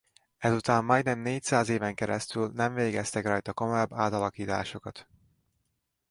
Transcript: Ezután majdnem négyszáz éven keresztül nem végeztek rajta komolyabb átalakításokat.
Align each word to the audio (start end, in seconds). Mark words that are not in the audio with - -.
Ezután 0.37 0.85
majdnem 0.85 1.19
négyszáz 1.19 1.69
éven 1.69 1.95
keresztül 1.95 2.51
nem 2.53 2.73
végeztek 2.73 3.23
rajta 3.25 3.53
komolyabb 3.53 3.93
átalakításokat. 3.93 5.07